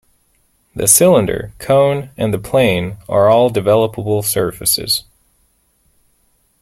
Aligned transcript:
The 0.75 0.87
cylinder, 0.87 1.53
cone 1.59 2.09
and 2.17 2.33
the 2.33 2.39
plane 2.39 2.97
are 3.07 3.29
all 3.29 3.51
developable 3.51 4.25
surfaces. 4.25 5.03